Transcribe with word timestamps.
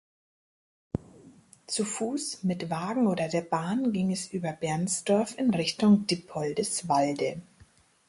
Zu 1.67 1.85
Fuß, 1.85 2.41
mit 2.41 2.71
Wagen 2.71 3.05
oder 3.05 3.27
der 3.29 3.41
Bahn 3.43 3.93
ging 3.93 4.11
es 4.11 4.33
über 4.33 4.51
Bernsdorf 4.51 5.37
in 5.37 5.53
Richtung 5.53 6.07
Dippoldiswalde. 6.07 7.43